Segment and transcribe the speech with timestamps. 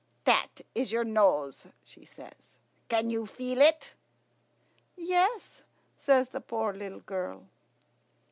[0.23, 2.57] "That is your nose," she says.
[2.89, 3.93] "Can you feel it?"
[4.95, 5.61] "Yes,"
[5.95, 7.43] says the poor little girl.